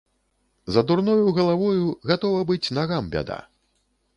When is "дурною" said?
0.91-1.27